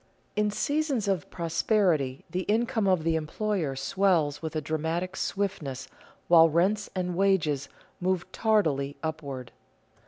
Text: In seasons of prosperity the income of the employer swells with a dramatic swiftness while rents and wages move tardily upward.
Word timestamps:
In 0.35 0.49
seasons 0.49 1.07
of 1.07 1.29
prosperity 1.29 2.25
the 2.31 2.41
income 2.49 2.87
of 2.87 3.03
the 3.03 3.15
employer 3.15 3.75
swells 3.75 4.41
with 4.41 4.55
a 4.55 4.59
dramatic 4.59 5.15
swiftness 5.15 5.87
while 6.27 6.49
rents 6.49 6.89
and 6.95 7.15
wages 7.15 7.69
move 7.99 8.25
tardily 8.31 8.95
upward. 9.03 9.51